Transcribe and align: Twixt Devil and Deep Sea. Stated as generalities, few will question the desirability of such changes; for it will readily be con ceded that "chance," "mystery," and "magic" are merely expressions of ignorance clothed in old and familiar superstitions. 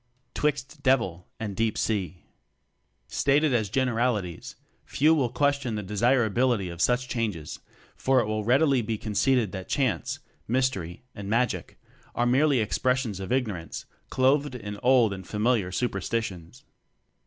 Twixt 0.33 0.81
Devil 0.81 1.27
and 1.39 1.55
Deep 1.55 1.77
Sea. 1.77 2.23
Stated 3.07 3.53
as 3.53 3.69
generalities, 3.69 4.55
few 4.83 5.13
will 5.13 5.29
question 5.29 5.75
the 5.75 5.83
desirability 5.83 6.69
of 6.69 6.81
such 6.81 7.07
changes; 7.07 7.59
for 7.95 8.19
it 8.19 8.25
will 8.25 8.43
readily 8.43 8.81
be 8.81 8.97
con 8.97 9.13
ceded 9.13 9.51
that 9.51 9.69
"chance," 9.69 10.17
"mystery," 10.47 11.03
and 11.13 11.29
"magic" 11.29 11.77
are 12.15 12.25
merely 12.25 12.61
expressions 12.61 13.19
of 13.19 13.31
ignorance 13.31 13.85
clothed 14.09 14.55
in 14.55 14.79
old 14.81 15.13
and 15.13 15.27
familiar 15.27 15.71
superstitions. 15.71 16.63